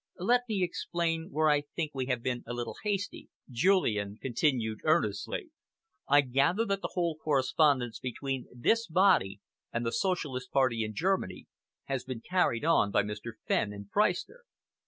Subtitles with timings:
[0.17, 5.51] "Let me explain where I think we have been a little hasty," Julian continued earnestly.
[6.07, 9.41] "I gather that the whole correspondence between this body
[9.71, 11.45] and the Socialist Party in Germany
[11.83, 13.33] has been carried on by Mr.
[13.47, 14.41] Fenn and Freistner.